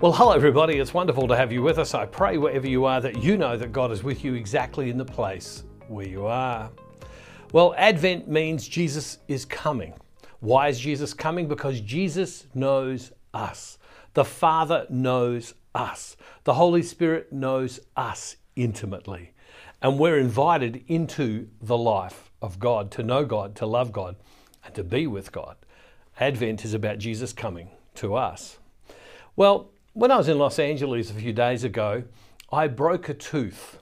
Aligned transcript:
Well, 0.00 0.12
hello, 0.12 0.32
everybody. 0.32 0.78
It's 0.78 0.94
wonderful 0.94 1.28
to 1.28 1.36
have 1.36 1.52
you 1.52 1.60
with 1.60 1.78
us. 1.78 1.92
I 1.92 2.06
pray 2.06 2.38
wherever 2.38 2.66
you 2.66 2.86
are 2.86 3.02
that 3.02 3.22
you 3.22 3.36
know 3.36 3.58
that 3.58 3.70
God 3.70 3.92
is 3.92 4.02
with 4.02 4.24
you 4.24 4.32
exactly 4.32 4.88
in 4.88 4.96
the 4.96 5.04
place 5.04 5.64
where 5.88 6.08
you 6.08 6.24
are. 6.24 6.70
Well, 7.52 7.74
Advent 7.76 8.26
means 8.26 8.66
Jesus 8.66 9.18
is 9.28 9.44
coming. 9.44 9.92
Why 10.38 10.68
is 10.68 10.80
Jesus 10.80 11.12
coming? 11.12 11.48
Because 11.48 11.82
Jesus 11.82 12.46
knows 12.54 13.12
us. 13.34 13.76
The 14.14 14.24
Father 14.24 14.86
knows 14.88 15.52
us. 15.74 16.16
The 16.44 16.54
Holy 16.54 16.82
Spirit 16.82 17.30
knows 17.30 17.78
us 17.94 18.36
intimately. 18.56 19.34
And 19.82 19.98
we're 19.98 20.18
invited 20.18 20.82
into 20.86 21.48
the 21.60 21.76
life 21.76 22.30
of 22.40 22.58
God, 22.58 22.90
to 22.92 23.02
know 23.02 23.26
God, 23.26 23.54
to 23.56 23.66
love 23.66 23.92
God, 23.92 24.16
and 24.64 24.74
to 24.76 24.82
be 24.82 25.06
with 25.06 25.30
God. 25.30 25.56
Advent 26.18 26.64
is 26.64 26.72
about 26.72 26.96
Jesus 26.96 27.34
coming 27.34 27.68
to 27.96 28.14
us. 28.14 28.58
Well, 29.36 29.72
when 29.92 30.10
I 30.10 30.16
was 30.16 30.28
in 30.28 30.38
Los 30.38 30.58
Angeles 30.58 31.10
a 31.10 31.14
few 31.14 31.32
days 31.32 31.64
ago, 31.64 32.04
I 32.52 32.68
broke 32.68 33.08
a 33.08 33.14
tooth. 33.14 33.78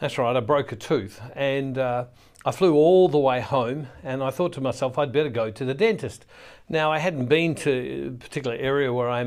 That's 0.00 0.18
right, 0.18 0.36
I 0.36 0.40
broke 0.40 0.72
a 0.72 0.76
tooth. 0.76 1.20
And 1.34 1.78
uh, 1.78 2.06
I 2.44 2.50
flew 2.50 2.74
all 2.74 3.08
the 3.08 3.18
way 3.18 3.40
home 3.40 3.86
and 4.02 4.22
I 4.22 4.30
thought 4.30 4.52
to 4.54 4.60
myself, 4.60 4.98
I'd 4.98 5.12
better 5.12 5.28
go 5.28 5.50
to 5.50 5.64
the 5.64 5.74
dentist. 5.74 6.26
Now, 6.68 6.90
I 6.90 6.98
hadn't 6.98 7.26
been 7.26 7.54
to 7.56 8.08
a 8.08 8.10
particular 8.10 8.56
area 8.56 8.92
where 8.92 9.08
I 9.08 9.20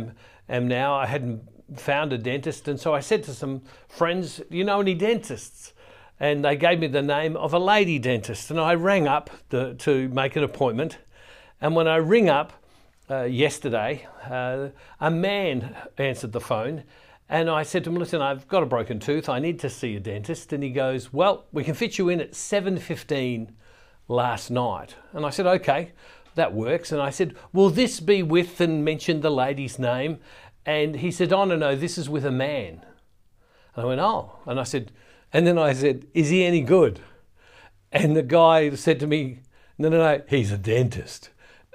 am 0.50 0.68
now, 0.68 0.96
I 0.96 1.05
hadn't 1.05 1.41
found 1.77 2.12
a 2.12 2.18
dentist. 2.18 2.68
And 2.68 2.80
so 2.80 2.94
I 2.94 2.99
said 2.99 3.24
to 3.24 3.34
some 3.34 3.62
friends, 3.88 4.41
Do 4.49 4.58
you 4.58 4.63
know 4.63 4.82
any 4.82 4.96
dentists? 4.96 5.74
And 6.20 6.44
they 6.44 6.58
gave 6.58 6.80
me 6.80 6.88
the 6.88 7.02
name 7.02 7.38
of 7.38 7.54
a 7.54 7.60
lady 7.60 7.98
dentist. 7.98 8.52
And 8.52 8.60
I 8.60 8.76
rang 8.76 9.08
up 9.08 9.30
the, 9.49 9.74
to 9.76 10.10
make 10.10 10.36
an 10.36 10.44
appointment. 10.44 10.98
And 11.62 11.76
when 11.76 11.88
I 11.88 11.96
ring 11.96 12.30
up, 12.30 12.59
uh, 13.09 13.23
yesterday, 13.23 14.08
uh, 14.30 14.70
a 14.99 15.12
man 15.12 15.76
answered 15.98 16.32
the 16.32 16.41
phone 16.41 16.84
and 17.29 17.48
I 17.48 17.62
said 17.62 17.84
to 17.84 17.91
him, 17.91 17.98
listen, 17.98 18.24
I've 18.24 18.48
got 18.48 18.63
a 18.63 18.65
broken 18.65 18.99
tooth. 18.99 19.29
I 19.29 19.38
need 19.38 19.60
to 19.60 19.70
see 19.70 19.96
a 19.96 19.99
dentist. 19.99 20.52
And 20.52 20.63
he 20.63 20.71
goes, 20.71 21.13
well, 21.13 21.46
we 21.52 21.63
can 21.63 21.76
fit 21.76 21.99
you 21.99 22.10
in 22.10 22.20
at 22.20 22.32
7.15 22.32 23.49
last 24.07 24.49
night. 24.49 24.96
And 25.13 25.24
I 25.24 25.30
said, 25.30 25.46
okay, 25.46 25.91
that 26.34 26.54
works. 26.54 26.91
And 26.91 26.99
I 26.99 27.12
said, 27.12 27.35
will 27.54 27.70
this 27.70 27.99
be 27.99 28.24
with, 28.24 28.60
and 28.60 28.84
mentioned 28.84 29.21
the 29.21 29.30
lady's 29.30 29.77
name. 29.77 30.18
And 30.65 30.96
he 30.96 31.12
said, 31.12 31.32
oh, 31.32 31.46
no, 31.46 31.55
no, 31.55 31.76
this 31.76 31.99
is 31.99 32.10
with 32.10 32.26
a 32.26 32.32
man. 32.32 32.84
And 33.76 33.85
I 33.85 33.85
went, 33.85 34.02
oh. 34.02 34.40
And 34.48 34.60
I 34.60 34.63
said, 34.63 34.91
and 35.32 35.46
then 35.46 35.60
I 35.60 35.74
said, 35.74 36.07
is 36.15 36.30
he 36.30 36.43
any 36.43 36.62
good? 36.62 36.99
And 37.91 38.15
the 38.15 38.24
guy 38.24 38.71
said 38.71 38.99
to 39.02 39.07
me, 39.07 39.41
no, 39.77 39.90
no, 39.90 39.98
no, 39.98 40.24
he's 40.27 40.52
a 40.52 40.57
dentist. 40.57 41.30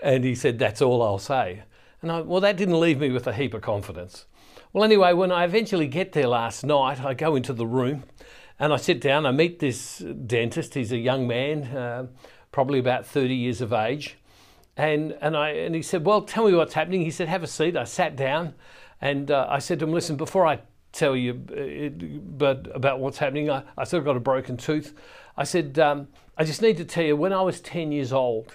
And 0.04 0.22
he 0.22 0.34
said, 0.34 0.58
That's 0.58 0.82
all 0.82 1.02
I'll 1.02 1.18
say. 1.18 1.62
And 2.02 2.12
I, 2.12 2.20
well, 2.20 2.42
that 2.42 2.58
didn't 2.58 2.78
leave 2.78 3.00
me 3.00 3.10
with 3.10 3.26
a 3.26 3.32
heap 3.32 3.54
of 3.54 3.62
confidence. 3.62 4.26
Well, 4.74 4.84
anyway, 4.84 5.14
when 5.14 5.32
I 5.32 5.44
eventually 5.44 5.86
get 5.86 6.12
there 6.12 6.28
last 6.28 6.62
night, 6.62 7.02
I 7.02 7.14
go 7.14 7.36
into 7.36 7.54
the 7.54 7.66
room 7.66 8.04
and 8.58 8.72
I 8.74 8.76
sit 8.76 9.00
down. 9.00 9.24
I 9.24 9.30
meet 9.30 9.60
this 9.60 9.98
dentist. 9.98 10.74
He's 10.74 10.92
a 10.92 10.98
young 10.98 11.26
man, 11.26 11.64
uh, 11.74 12.06
probably 12.52 12.78
about 12.78 13.06
30 13.06 13.34
years 13.34 13.62
of 13.62 13.72
age. 13.72 14.18
And, 14.76 15.16
and, 15.22 15.34
I, 15.34 15.50
and 15.50 15.74
he 15.74 15.80
said, 15.80 16.04
Well, 16.04 16.20
tell 16.20 16.46
me 16.46 16.54
what's 16.54 16.74
happening. 16.74 17.00
He 17.00 17.10
said, 17.10 17.28
Have 17.28 17.42
a 17.42 17.46
seat. 17.46 17.74
I 17.74 17.84
sat 17.84 18.14
down 18.14 18.54
and 19.00 19.30
uh, 19.30 19.46
I 19.48 19.58
said 19.58 19.78
to 19.78 19.86
him, 19.86 19.92
Listen, 19.92 20.16
before 20.16 20.46
I 20.46 20.60
tell 20.92 21.16
you 21.16 21.32
uh, 21.50 22.20
but 22.36 22.68
about 22.74 23.00
what's 23.00 23.16
happening, 23.16 23.48
I, 23.48 23.62
I 23.78 23.84
sort 23.84 24.00
of 24.00 24.04
got 24.04 24.18
a 24.18 24.20
broken 24.20 24.58
tooth. 24.58 24.94
I 25.34 25.44
said, 25.44 25.78
um, 25.78 26.08
I 26.36 26.44
just 26.44 26.60
need 26.60 26.76
to 26.76 26.84
tell 26.84 27.04
you, 27.04 27.16
when 27.16 27.32
I 27.32 27.40
was 27.40 27.60
10 27.62 27.90
years 27.90 28.12
old, 28.12 28.52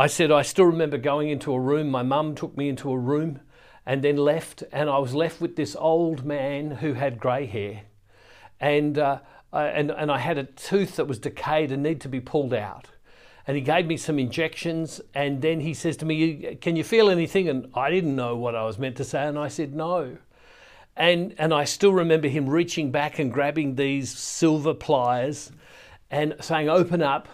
I 0.00 0.06
said, 0.06 0.32
I 0.32 0.40
still 0.40 0.64
remember 0.64 0.96
going 0.96 1.28
into 1.28 1.52
a 1.52 1.60
room. 1.60 1.90
My 1.90 2.02
mum 2.02 2.34
took 2.34 2.56
me 2.56 2.70
into 2.70 2.90
a 2.90 2.96
room 2.96 3.40
and 3.84 4.02
then 4.02 4.16
left, 4.16 4.64
and 4.72 4.88
I 4.88 4.96
was 4.96 5.14
left 5.14 5.42
with 5.42 5.56
this 5.56 5.76
old 5.78 6.24
man 6.24 6.70
who 6.70 6.94
had 6.94 7.20
grey 7.20 7.44
hair. 7.44 7.82
And, 8.58 8.96
uh, 8.96 9.18
I, 9.52 9.66
and, 9.66 9.90
and 9.90 10.10
I 10.10 10.16
had 10.16 10.38
a 10.38 10.44
tooth 10.44 10.96
that 10.96 11.04
was 11.04 11.18
decayed 11.18 11.70
and 11.70 11.82
needed 11.82 12.00
to 12.00 12.08
be 12.08 12.18
pulled 12.18 12.54
out. 12.54 12.88
And 13.46 13.58
he 13.58 13.62
gave 13.62 13.84
me 13.84 13.98
some 13.98 14.18
injections, 14.18 15.02
and 15.14 15.42
then 15.42 15.60
he 15.60 15.74
says 15.74 15.98
to 15.98 16.06
me, 16.06 16.56
Can 16.62 16.76
you 16.76 16.84
feel 16.84 17.10
anything? 17.10 17.50
And 17.50 17.70
I 17.74 17.90
didn't 17.90 18.16
know 18.16 18.36
what 18.36 18.54
I 18.54 18.64
was 18.64 18.78
meant 18.78 18.96
to 18.96 19.04
say, 19.04 19.26
and 19.26 19.38
I 19.38 19.48
said, 19.48 19.74
No. 19.74 20.16
And, 20.96 21.34
and 21.36 21.52
I 21.52 21.64
still 21.64 21.92
remember 21.92 22.28
him 22.28 22.48
reaching 22.48 22.90
back 22.90 23.18
and 23.18 23.30
grabbing 23.30 23.74
these 23.74 24.08
silver 24.08 24.72
pliers 24.72 25.52
and 26.10 26.36
saying, 26.40 26.70
Open 26.70 27.02
up. 27.02 27.28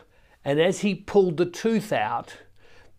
And 0.44 0.60
as 0.60 0.80
he 0.80 0.96
pulled 0.96 1.36
the 1.36 1.46
tooth 1.46 1.92
out, 1.92 2.34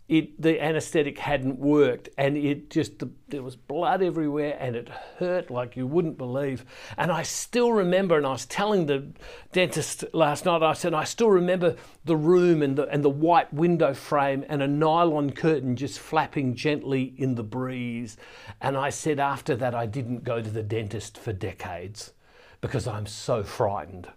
it 0.10 0.42
the 0.42 0.64
anesthetic 0.64 1.18
hadn't 1.18 1.60
worked 1.60 2.08
and 2.18 2.38
it 2.38 2.70
just 2.70 3.04
there 3.28 3.44
was 3.44 3.58
blood 3.58 4.02
everywhere 4.02 4.56
and 4.58 4.74
it 4.74 4.88
hurt 5.20 5.52
like 5.52 5.76
you 5.76 5.86
wouldn't 5.86 6.18
believe. 6.18 6.64
And 6.98 7.12
i 7.12 7.24
still 7.24 7.74
remember 7.74 8.16
and 8.16 8.26
i 8.26 8.32
was 8.32 8.46
telling 8.46 8.86
the 8.86 9.08
dentist 9.52 10.06
last 10.14 10.46
night 10.46 10.64
i 10.64 10.72
said 10.74 10.94
i 10.94 11.04
still 11.04 11.30
remember 11.30 11.76
the 12.06 12.16
room 12.16 12.62
and 12.62 12.78
the 12.78 12.88
and 12.88 13.04
the 13.04 13.10
white 13.10 13.54
window 13.54 13.94
frame 13.94 14.46
and 14.48 14.62
a 14.62 14.68
nylon 14.68 15.32
curtain 15.32 15.76
just 15.76 16.00
flapping 16.00 16.56
gently 16.56 17.14
in 17.18 17.36
the 17.36 17.44
breeze. 17.44 18.16
And 18.62 18.78
i 18.78 18.90
said 18.90 19.20
after 19.20 19.58
that 19.58 19.76
i 19.76 19.86
didn't 19.86 20.24
go 20.24 20.42
to 20.42 20.50
the 20.50 20.64
dentist 20.64 21.18
for 21.18 21.34
decades 21.34 22.14
because 22.62 22.88
i'm 22.88 23.08
so 23.08 23.44
frightened 23.44 24.08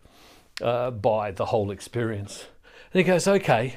uh, 0.63 0.91
by 0.93 1.33
the 1.33 1.47
whole 1.47 1.71
experience. 1.71 2.47
And 2.93 3.01
he 3.01 3.05
goes 3.05 3.27
okay 3.27 3.77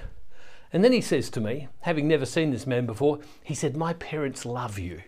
and 0.74 0.84
then 0.84 0.92
he 0.92 1.02
says 1.02 1.30
to 1.30 1.40
me, 1.40 1.68
having 1.82 2.08
never 2.08 2.26
seen 2.26 2.50
this 2.50 2.66
man 2.66 2.88
before, 2.88 3.20
he 3.44 3.54
said, 3.54 3.78
My 3.78 3.94
parents 3.94 4.44
love 4.44 4.80
you. 4.80 5.04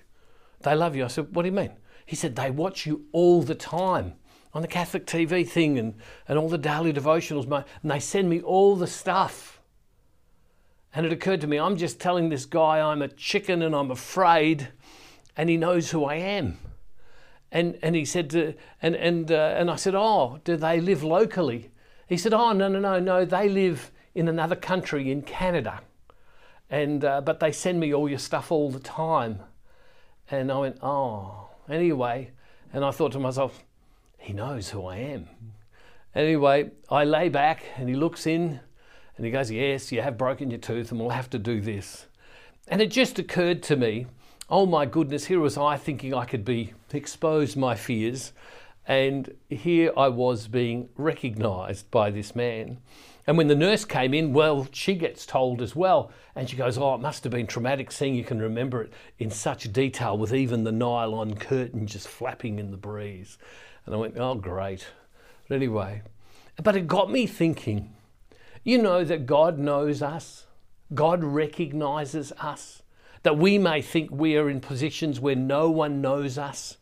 They 0.62 0.76
love 0.76 0.96
you. 0.96 1.04
I 1.04 1.08
said, 1.08 1.36
What 1.36 1.42
do 1.42 1.50
you 1.50 1.56
mean? 1.56 1.72
He 2.06 2.16
said, 2.16 2.36
They 2.36 2.52
watch 2.52 2.86
you 2.86 3.06
all 3.12 3.42
the 3.42 3.56
time 3.56 4.14
on 4.54 4.62
the 4.62 4.68
Catholic 4.68 5.08
TV 5.08 5.46
thing 5.48 5.80
and, 5.80 5.96
and 6.28 6.38
all 6.38 6.50
the 6.50 6.60
daily 6.60 6.94
devotionals, 6.94 7.52
and 7.82 7.92
they 7.92 8.00
send 8.00 8.30
me 8.30 8.42
all 8.42 8.76
the 8.76 8.88
stuff. 8.88 9.60
And 10.94 11.06
it 11.06 11.12
occurred 11.12 11.42
to 11.42 11.48
me, 11.48 11.58
I'm 11.58 11.76
just 11.76 12.00
telling 12.00 12.30
this 12.30 12.46
guy 12.46 12.80
I'm 12.80 13.02
a 13.02 13.08
chicken 13.10 13.64
and 13.64 13.76
I'm 13.76 13.90
afraid, 13.90 14.70
and 15.36 15.50
he 15.50 15.58
knows 15.58 15.90
who 15.90 16.06
I 16.06 16.16
am. 16.16 16.60
And, 17.52 17.80
and 17.82 17.96
he 17.96 18.06
said, 18.06 18.30
to, 18.30 18.54
and, 18.84 18.96
and, 18.96 19.32
uh, 19.32 19.56
and 19.58 19.72
I 19.72 19.78
said, 19.78 19.96
Oh, 19.96 20.40
do 20.44 20.56
they 20.56 20.80
live 20.80 21.04
locally? 21.04 21.72
He 22.08 22.18
said, 22.18 22.34
Oh, 22.34 22.54
no, 22.54 22.68
no, 22.68 22.80
no, 22.80 23.00
no, 23.00 23.26
they 23.26 23.50
live 23.50 23.92
in 24.16 24.28
another 24.28 24.56
country 24.56 25.12
in 25.12 25.22
Canada. 25.22 25.82
And, 26.70 27.06
uh, 27.06 27.22
but 27.22 27.40
they 27.40 27.52
send 27.52 27.80
me 27.80 27.94
all 27.94 28.10
your 28.10 28.18
stuff 28.18 28.52
all 28.52 28.72
the 28.72 28.80
time. 28.80 29.40
And 30.32 30.52
I 30.52 30.58
went, 30.58 30.78
oh, 30.82 31.50
anyway. 31.70 32.32
And 32.74 32.84
I 32.84 32.92
thought 32.92 33.12
to 33.12 33.20
myself, 33.20 33.64
he 34.18 34.34
knows 34.34 34.70
who 34.70 34.86
I 34.86 34.98
am. 34.98 35.28
Anyway, 36.16 36.72
I 36.90 37.04
lay 37.04 37.30
back 37.30 37.64
and 37.78 37.90
he 37.90 37.96
looks 37.96 38.26
in 38.26 38.62
and 39.18 39.26
he 39.26 39.32
goes, 39.32 39.52
Yes, 39.52 39.92
you 39.92 40.02
have 40.02 40.18
broken 40.18 40.50
your 40.50 40.60
tooth 40.60 40.92
and 40.92 41.00
we'll 41.00 41.10
have 41.10 41.30
to 41.32 41.40
do 41.40 41.62
this. 41.62 42.08
And 42.68 42.82
it 42.82 42.90
just 42.90 43.20
occurred 43.20 43.62
to 43.64 43.76
me, 43.76 44.08
oh 44.50 44.66
my 44.66 44.86
goodness, 44.86 45.26
here 45.26 45.40
was 45.40 45.58
I 45.58 45.78
thinking 45.78 46.14
I 46.14 46.26
could 46.26 46.46
be 46.46 46.74
expose 46.92 47.56
my 47.56 47.76
fears. 47.76 48.32
And 48.88 49.36
here 49.50 49.92
I 49.98 50.08
was 50.10 50.48
being 50.48 50.90
recognized 50.96 51.92
by 51.92 52.12
this 52.12 52.36
man. 52.36 52.78
And 53.28 53.38
when 53.38 53.48
the 53.48 53.56
nurse 53.56 53.86
came 53.86 54.14
in, 54.14 54.34
well, 54.34 54.68
she 54.72 54.94
gets 54.94 55.26
told 55.26 55.62
as 55.62 55.76
well. 55.76 56.12
And 56.36 56.50
she 56.50 56.56
goes, 56.56 56.78
Oh, 56.78 56.94
it 56.94 57.02
must 57.02 57.24
have 57.24 57.32
been 57.32 57.48
traumatic 57.48 57.92
seeing 57.92 58.14
you 58.14 58.24
can 58.24 58.40
remember 58.40 58.84
it 58.84 58.94
in 59.18 59.32
such 59.32 59.72
detail 59.74 60.18
with 60.18 60.34
even 60.34 60.64
the 60.64 60.72
nylon 60.72 61.36
curtain 61.36 61.88
just 61.88 62.08
flapping 62.08 62.60
in 62.60 62.72
the 62.72 62.78
breeze. 62.78 63.38
And 63.86 63.96
I 63.96 63.98
went, 63.98 64.18
Oh, 64.18 64.36
great. 64.36 64.86
But 65.48 65.56
anyway, 65.56 66.04
but 66.62 66.76
it 66.76 66.88
got 66.88 67.12
me 67.12 67.26
thinking 67.28 67.94
you 68.64 68.80
know 68.80 69.04
that 69.04 69.28
God 69.28 69.60
knows 69.60 70.02
us, 70.02 70.48
God 70.94 71.24
recognizes 71.24 72.32
us, 72.40 72.82
that 73.22 73.38
we 73.38 73.60
may 73.60 73.82
think 73.82 74.10
we 74.10 74.38
are 74.38 74.50
in 74.50 74.60
positions 74.60 75.20
where 75.20 75.36
no 75.36 75.70
one 75.70 76.02
knows 76.02 76.38
us. 76.40 76.78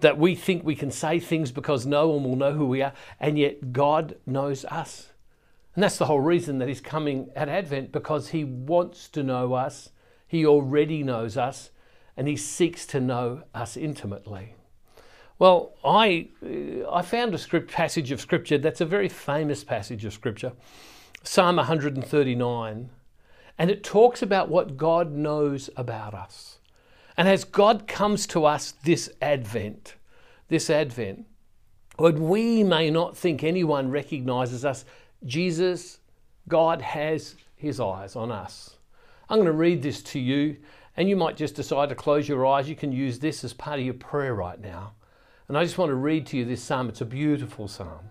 That 0.00 0.18
we 0.18 0.34
think 0.34 0.64
we 0.64 0.74
can 0.74 0.90
say 0.90 1.20
things 1.20 1.52
because 1.52 1.84
no 1.86 2.08
one 2.08 2.24
will 2.24 2.34
know 2.34 2.52
who 2.52 2.66
we 2.66 2.82
are, 2.82 2.94
and 3.20 3.38
yet 3.38 3.72
God 3.72 4.16
knows 4.26 4.64
us. 4.64 5.09
And 5.74 5.84
that's 5.84 5.98
the 5.98 6.06
whole 6.06 6.20
reason 6.20 6.58
that 6.58 6.68
he's 6.68 6.80
coming 6.80 7.30
at 7.36 7.48
Advent 7.48 7.92
because 7.92 8.30
he 8.30 8.44
wants 8.44 9.08
to 9.10 9.22
know 9.22 9.54
us. 9.54 9.90
He 10.26 10.44
already 10.44 11.02
knows 11.02 11.36
us 11.36 11.70
and 12.16 12.26
he 12.28 12.36
seeks 12.36 12.86
to 12.86 13.00
know 13.00 13.42
us 13.54 13.76
intimately. 13.76 14.54
Well, 15.38 15.72
I, 15.82 16.28
uh, 16.44 16.90
I 16.90 17.00
found 17.00 17.32
a 17.32 17.38
script 17.38 17.72
passage 17.72 18.10
of 18.10 18.20
scripture 18.20 18.58
that's 18.58 18.82
a 18.82 18.86
very 18.86 19.08
famous 19.08 19.64
passage 19.64 20.04
of 20.04 20.12
scripture, 20.12 20.52
Psalm 21.22 21.56
139, 21.56 22.90
and 23.58 23.70
it 23.70 23.82
talks 23.82 24.20
about 24.20 24.50
what 24.50 24.76
God 24.76 25.12
knows 25.12 25.70
about 25.78 26.12
us. 26.12 26.58
And 27.16 27.26
as 27.26 27.44
God 27.44 27.86
comes 27.86 28.26
to 28.28 28.44
us 28.44 28.72
this 28.84 29.10
Advent, 29.22 29.94
this 30.48 30.68
Advent, 30.68 31.24
when 31.96 32.28
we 32.28 32.62
may 32.62 32.90
not 32.90 33.16
think 33.16 33.42
anyone 33.42 33.90
recognizes 33.90 34.64
us, 34.64 34.84
Jesus, 35.24 35.98
God 36.48 36.82
has 36.82 37.36
his 37.56 37.80
eyes 37.80 38.16
on 38.16 38.32
us. 38.32 38.76
I'm 39.28 39.36
going 39.36 39.46
to 39.46 39.52
read 39.52 39.82
this 39.82 40.02
to 40.02 40.18
you, 40.18 40.56
And 40.96 41.08
you 41.08 41.16
might 41.16 41.36
just 41.36 41.54
decide 41.54 41.88
to 41.90 41.94
close 41.94 42.28
your 42.28 42.44
eyes. 42.46 42.68
You 42.68 42.74
can 42.74 42.92
use 42.92 43.18
this 43.18 43.44
as 43.44 43.52
part 43.52 43.78
of 43.78 43.84
your 43.84 43.94
prayer 43.94 44.34
right 44.34 44.60
now. 44.60 44.92
And 45.46 45.56
I 45.56 45.64
just 45.64 45.78
want 45.78 45.90
to 45.90 45.94
read 45.94 46.26
to 46.26 46.36
you 46.36 46.44
this 46.44 46.62
psalm. 46.62 46.88
It's 46.88 47.00
a 47.00 47.06
beautiful 47.06 47.68
psalm. 47.68 48.08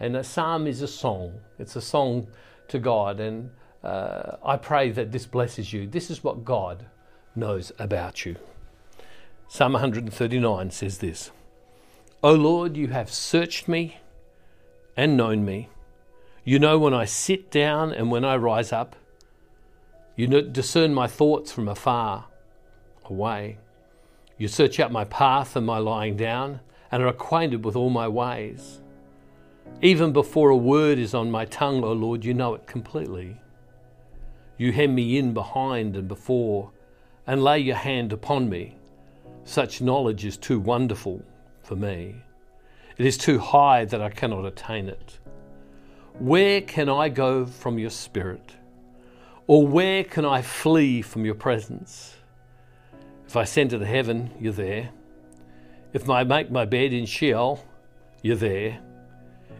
And 0.00 0.16
a 0.16 0.24
psalm 0.24 0.66
is 0.66 0.82
a 0.82 0.88
song, 0.88 1.40
it's 1.58 1.76
a 1.76 1.80
song 1.80 2.28
to 2.68 2.78
God. 2.78 3.20
And 3.20 3.50
uh, 3.82 4.36
I 4.44 4.56
pray 4.56 4.90
that 4.90 5.12
this 5.12 5.26
blesses 5.26 5.72
you. 5.72 5.86
This 5.86 6.10
is 6.10 6.22
what 6.22 6.44
God 6.44 6.86
knows 7.34 7.72
about 7.78 8.26
you. 8.26 8.36
Psalm 9.48 9.72
139 9.72 10.70
says 10.70 10.98
this 10.98 11.30
O 12.22 12.32
Lord, 12.32 12.76
you 12.76 12.88
have 12.88 13.10
searched 13.10 13.68
me 13.68 13.98
and 14.96 15.16
known 15.16 15.44
me. 15.44 15.68
You 16.48 16.58
know 16.58 16.78
when 16.78 16.94
I 16.94 17.04
sit 17.04 17.50
down 17.50 17.92
and 17.92 18.10
when 18.10 18.24
I 18.24 18.36
rise 18.36 18.72
up. 18.72 18.96
You 20.16 20.28
discern 20.40 20.94
my 20.94 21.06
thoughts 21.06 21.52
from 21.52 21.68
afar 21.68 22.24
away. 23.04 23.58
You 24.38 24.48
search 24.48 24.80
out 24.80 24.90
my 24.90 25.04
path 25.04 25.56
and 25.56 25.66
my 25.66 25.76
lying 25.76 26.16
down 26.16 26.60
and 26.90 27.02
are 27.02 27.08
acquainted 27.08 27.66
with 27.66 27.76
all 27.76 27.90
my 27.90 28.08
ways. 28.08 28.80
Even 29.82 30.10
before 30.14 30.48
a 30.48 30.56
word 30.56 30.98
is 30.98 31.12
on 31.12 31.30
my 31.30 31.44
tongue, 31.44 31.84
O 31.84 31.92
Lord, 31.92 32.24
you 32.24 32.32
know 32.32 32.54
it 32.54 32.66
completely. 32.66 33.42
You 34.56 34.72
hem 34.72 34.94
me 34.94 35.18
in 35.18 35.34
behind 35.34 35.96
and 35.96 36.08
before 36.08 36.70
and 37.26 37.44
lay 37.44 37.58
your 37.58 37.76
hand 37.76 38.10
upon 38.10 38.48
me. 38.48 38.78
Such 39.44 39.82
knowledge 39.82 40.24
is 40.24 40.38
too 40.38 40.58
wonderful 40.58 41.22
for 41.62 41.76
me. 41.76 42.14
It 42.96 43.04
is 43.04 43.18
too 43.18 43.38
high 43.38 43.84
that 43.84 44.00
I 44.00 44.08
cannot 44.08 44.46
attain 44.46 44.88
it. 44.88 45.18
Where 46.18 46.60
can 46.60 46.88
I 46.88 47.10
go 47.10 47.46
from 47.46 47.78
your 47.78 47.90
spirit? 47.90 48.56
Or 49.46 49.66
where 49.66 50.02
can 50.02 50.24
I 50.24 50.42
flee 50.42 51.00
from 51.00 51.24
your 51.24 51.36
presence? 51.36 52.16
If 53.28 53.36
I 53.36 53.42
ascend 53.42 53.70
to 53.70 53.78
the 53.78 53.86
heaven, 53.86 54.32
you're 54.40 54.52
there. 54.52 54.90
If 55.92 56.10
I 56.10 56.24
make 56.24 56.50
my 56.50 56.64
bed 56.64 56.92
in 56.92 57.06
Sheol, 57.06 57.64
you're 58.22 58.36
there. 58.36 58.80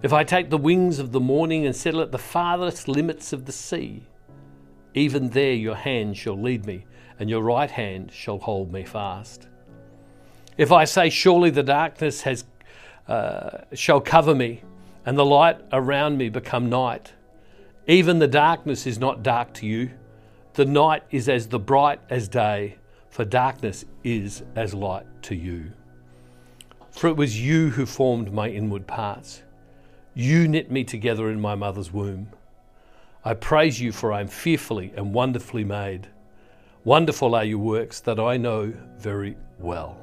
If 0.02 0.12
I 0.12 0.24
take 0.24 0.50
the 0.50 0.58
wings 0.58 0.98
of 0.98 1.12
the 1.12 1.20
morning 1.20 1.64
and 1.64 1.76
settle 1.76 2.00
at 2.00 2.10
the 2.10 2.18
farthest 2.18 2.88
limits 2.88 3.32
of 3.32 3.44
the 3.44 3.52
sea, 3.52 4.02
even 4.94 5.30
there 5.30 5.52
your 5.52 5.76
hand 5.76 6.16
shall 6.16 6.40
lead 6.40 6.66
me, 6.66 6.86
and 7.20 7.30
your 7.30 7.42
right 7.42 7.70
hand 7.70 8.10
shall 8.12 8.38
hold 8.38 8.72
me 8.72 8.84
fast. 8.84 9.46
If 10.56 10.72
I 10.72 10.86
say, 10.86 11.08
Surely 11.08 11.50
the 11.50 11.62
darkness 11.62 12.22
has, 12.22 12.44
uh, 13.06 13.58
shall 13.74 14.00
cover 14.00 14.34
me, 14.34 14.62
and 15.06 15.18
the 15.18 15.24
light 15.24 15.58
around 15.72 16.18
me 16.18 16.28
become 16.28 16.68
night, 16.68 17.12
even 17.86 18.18
the 18.18 18.28
darkness 18.28 18.86
is 18.86 18.98
not 18.98 19.22
dark 19.22 19.54
to 19.54 19.66
you. 19.66 19.90
The 20.54 20.66
night 20.66 21.04
is 21.10 21.28
as 21.28 21.48
the 21.48 21.58
bright 21.58 22.00
as 22.10 22.28
day, 22.28 22.76
for 23.08 23.24
darkness 23.24 23.84
is 24.04 24.42
as 24.54 24.74
light 24.74 25.06
to 25.22 25.34
you. 25.34 25.72
For 26.90 27.08
it 27.08 27.16
was 27.16 27.40
you 27.40 27.70
who 27.70 27.86
formed 27.86 28.32
my 28.32 28.48
inward 28.48 28.86
parts. 28.86 29.42
You 30.14 30.48
knit 30.48 30.70
me 30.70 30.84
together 30.84 31.30
in 31.30 31.40
my 31.40 31.54
mother's 31.54 31.92
womb. 31.92 32.28
I 33.24 33.34
praise 33.34 33.80
you, 33.80 33.92
for 33.92 34.12
I 34.12 34.20
am 34.20 34.28
fearfully 34.28 34.92
and 34.96 35.14
wonderfully 35.14 35.64
made. 35.64 36.08
Wonderful 36.84 37.34
are 37.34 37.44
your 37.44 37.58
works 37.58 38.00
that 38.00 38.18
I 38.18 38.36
know 38.36 38.72
very 38.98 39.36
well. 39.58 39.96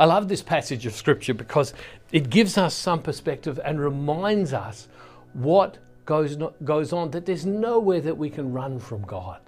I 0.00 0.06
love 0.06 0.28
this 0.28 0.40
passage 0.40 0.86
of 0.86 0.94
Scripture 0.94 1.34
because 1.34 1.74
it 2.10 2.30
gives 2.30 2.56
us 2.56 2.74
some 2.74 3.02
perspective 3.02 3.60
and 3.62 3.78
reminds 3.78 4.54
us 4.54 4.88
what 5.34 5.76
goes, 6.06 6.38
goes 6.64 6.94
on, 6.94 7.10
that 7.10 7.26
there's 7.26 7.44
nowhere 7.44 8.00
that 8.00 8.16
we 8.16 8.30
can 8.30 8.50
run 8.50 8.78
from 8.78 9.02
God. 9.02 9.40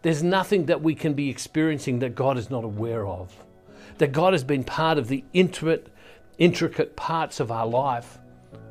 There's 0.00 0.22
nothing 0.22 0.64
that 0.66 0.80
we 0.80 0.94
can 0.94 1.12
be 1.12 1.28
experiencing 1.28 1.98
that 1.98 2.14
God 2.14 2.38
is 2.38 2.48
not 2.48 2.64
aware 2.64 3.06
of. 3.06 3.30
That 3.98 4.12
God 4.12 4.32
has 4.32 4.42
been 4.42 4.64
part 4.64 4.96
of 4.96 5.08
the 5.08 5.22
intimate, 5.34 5.92
intricate 6.38 6.96
parts 6.96 7.38
of 7.38 7.52
our 7.52 7.66
life 7.66 8.18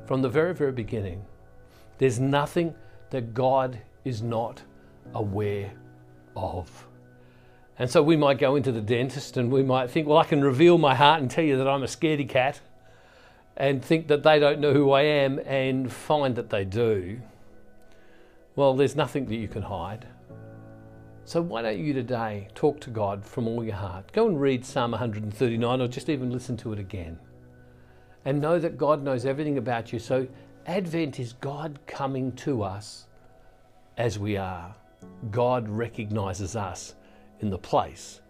from 0.07 0.23
the 0.23 0.29
very, 0.29 0.55
very 0.55 0.71
beginning. 0.71 1.23
There's 1.99 2.19
nothing 2.19 2.73
that 3.11 3.35
God 3.35 3.77
is 4.03 4.23
not 4.23 4.63
aware 5.13 5.71
of. 6.35 6.87
And 7.81 7.89
so 7.89 8.03
we 8.03 8.15
might 8.15 8.37
go 8.37 8.57
into 8.57 8.71
the 8.71 8.79
dentist 8.79 9.37
and 9.37 9.51
we 9.51 9.63
might 9.63 9.89
think, 9.89 10.07
well, 10.07 10.19
I 10.19 10.23
can 10.23 10.43
reveal 10.43 10.77
my 10.77 10.93
heart 10.93 11.19
and 11.19 11.31
tell 11.31 11.43
you 11.43 11.57
that 11.57 11.67
I'm 11.67 11.81
a 11.81 11.87
scaredy 11.87 12.29
cat 12.29 12.59
and 13.57 13.83
think 13.83 14.07
that 14.09 14.21
they 14.21 14.37
don't 14.37 14.59
know 14.59 14.71
who 14.71 14.91
I 14.91 15.01
am 15.01 15.39
and 15.47 15.91
find 15.91 16.35
that 16.35 16.51
they 16.51 16.63
do, 16.63 17.19
well, 18.55 18.75
there's 18.75 18.95
nothing 18.95 19.25
that 19.25 19.35
you 19.35 19.47
can 19.47 19.63
hide. 19.63 20.05
So 21.25 21.41
why 21.41 21.63
don't 21.63 21.79
you 21.79 21.91
today 21.91 22.49
talk 22.53 22.79
to 22.81 22.91
God 22.91 23.25
from 23.25 23.47
all 23.47 23.63
your 23.63 23.73
heart? 23.73 24.13
Go 24.13 24.27
and 24.27 24.39
read 24.39 24.63
Psalm 24.63 24.91
139 24.91 25.81
or 25.81 25.87
just 25.87 26.07
even 26.07 26.29
listen 26.29 26.55
to 26.57 26.73
it 26.73 26.77
again. 26.77 27.17
And 28.25 28.39
know 28.39 28.59
that 28.59 28.77
God 28.77 29.01
knows 29.01 29.25
everything 29.25 29.57
about 29.57 29.91
you. 29.91 29.97
So 29.97 30.27
Advent 30.67 31.19
is 31.19 31.33
God 31.33 31.79
coming 31.87 32.31
to 32.33 32.61
us 32.61 33.07
as 33.97 34.19
we 34.19 34.37
are. 34.37 34.75
God 35.31 35.67
recognizes 35.67 36.55
us 36.55 36.93
in 37.41 37.49
the 37.49 37.57
place 37.57 38.21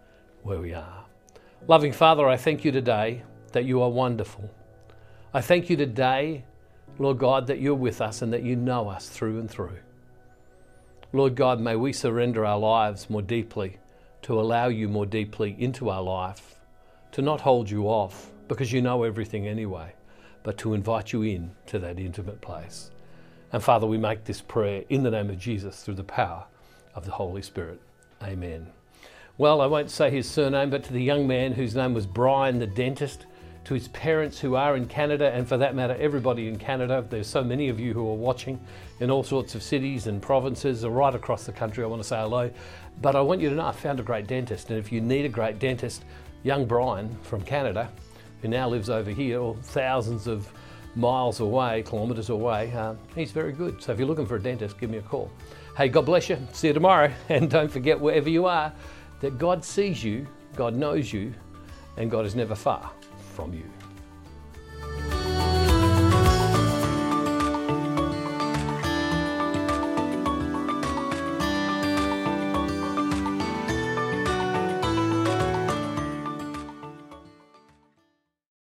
where 0.42 0.58
we 0.58 0.74
are. 0.74 1.04
Loving 1.68 1.92
Father, 1.92 2.28
I 2.28 2.36
thank 2.36 2.64
you 2.64 2.72
today 2.72 3.22
that 3.52 3.64
you 3.64 3.82
are 3.82 3.90
wonderful. 3.90 4.50
I 5.32 5.40
thank 5.40 5.70
you 5.70 5.76
today, 5.76 6.44
Lord 6.98 7.18
God, 7.18 7.46
that 7.46 7.60
you're 7.60 7.74
with 7.74 8.00
us 8.00 8.22
and 8.22 8.32
that 8.32 8.42
you 8.42 8.56
know 8.56 8.88
us 8.88 9.08
through 9.08 9.38
and 9.38 9.50
through. 9.50 9.78
Lord 11.12 11.36
God, 11.36 11.60
may 11.60 11.76
we 11.76 11.92
surrender 11.92 12.44
our 12.44 12.58
lives 12.58 13.08
more 13.10 13.22
deeply 13.22 13.78
to 14.22 14.40
allow 14.40 14.68
you 14.68 14.88
more 14.88 15.06
deeply 15.06 15.54
into 15.58 15.90
our 15.90 16.02
life, 16.02 16.56
to 17.12 17.22
not 17.22 17.40
hold 17.40 17.68
you 17.68 17.84
off 17.84 18.30
because 18.48 18.72
you 18.72 18.82
know 18.82 19.02
everything 19.02 19.46
anyway, 19.46 19.92
but 20.42 20.58
to 20.58 20.74
invite 20.74 21.12
you 21.12 21.22
in 21.22 21.50
to 21.66 21.78
that 21.78 21.98
intimate 21.98 22.40
place. 22.40 22.90
And 23.52 23.62
Father, 23.62 23.86
we 23.86 23.98
make 23.98 24.24
this 24.24 24.40
prayer 24.40 24.84
in 24.88 25.02
the 25.02 25.10
name 25.10 25.28
of 25.28 25.38
Jesus 25.38 25.82
through 25.82 25.94
the 25.94 26.04
power 26.04 26.44
of 26.94 27.04
the 27.04 27.12
Holy 27.12 27.42
Spirit. 27.42 27.80
Amen. 28.22 28.72
Well, 29.38 29.62
I 29.62 29.66
won't 29.66 29.90
say 29.90 30.10
his 30.10 30.28
surname, 30.28 30.68
but 30.68 30.84
to 30.84 30.92
the 30.92 31.02
young 31.02 31.26
man 31.26 31.52
whose 31.52 31.74
name 31.74 31.94
was 31.94 32.04
Brian 32.04 32.58
the 32.58 32.66
dentist, 32.66 33.24
to 33.64 33.72
his 33.72 33.88
parents 33.88 34.38
who 34.38 34.56
are 34.56 34.76
in 34.76 34.86
Canada, 34.86 35.30
and 35.32 35.48
for 35.48 35.56
that 35.56 35.74
matter, 35.74 35.96
everybody 35.98 36.48
in 36.48 36.58
Canada. 36.58 37.02
There's 37.08 37.28
so 37.28 37.42
many 37.42 37.70
of 37.70 37.80
you 37.80 37.94
who 37.94 38.06
are 38.10 38.14
watching 38.14 38.60
in 39.00 39.10
all 39.10 39.22
sorts 39.22 39.54
of 39.54 39.62
cities 39.62 40.06
and 40.06 40.20
provinces 40.20 40.84
or 40.84 40.90
right 40.90 41.14
across 41.14 41.46
the 41.46 41.52
country. 41.52 41.82
I 41.82 41.86
want 41.86 42.02
to 42.02 42.08
say 42.08 42.20
hello. 42.20 42.50
But 43.00 43.16
I 43.16 43.22
want 43.22 43.40
you 43.40 43.48
to 43.48 43.54
know 43.54 43.64
I 43.64 43.72
found 43.72 44.00
a 44.00 44.02
great 44.02 44.26
dentist, 44.26 44.68
and 44.68 44.78
if 44.78 44.92
you 44.92 45.00
need 45.00 45.24
a 45.24 45.30
great 45.30 45.58
dentist, 45.58 46.04
young 46.42 46.66
Brian 46.66 47.16
from 47.22 47.40
Canada, 47.40 47.88
who 48.42 48.48
now 48.48 48.68
lives 48.68 48.90
over 48.90 49.10
here, 49.10 49.40
or 49.40 49.56
thousands 49.56 50.26
of 50.26 50.52
miles 50.94 51.40
away, 51.40 51.84
kilometres 51.84 52.28
away, 52.28 52.70
uh, 52.72 52.94
he's 53.14 53.30
very 53.30 53.52
good. 53.52 53.82
So 53.82 53.92
if 53.92 53.98
you're 53.98 54.08
looking 54.08 54.26
for 54.26 54.36
a 54.36 54.42
dentist, 54.42 54.78
give 54.78 54.90
me 54.90 54.98
a 54.98 55.02
call. 55.02 55.30
Hey, 55.74 55.88
God 55.88 56.04
bless 56.04 56.28
you. 56.28 56.36
See 56.52 56.66
you 56.66 56.74
tomorrow. 56.74 57.10
And 57.30 57.48
don't 57.48 57.70
forget, 57.70 57.98
wherever 57.98 58.28
you 58.28 58.44
are, 58.44 58.74
that 59.22 59.38
God 59.38 59.64
sees 59.64 60.04
you, 60.04 60.26
God 60.54 60.74
knows 60.76 61.12
you, 61.12 61.32
and 61.96 62.10
God 62.10 62.26
is 62.26 62.34
never 62.34 62.54
far 62.54 62.90
from 63.34 63.54
you. 63.54 63.64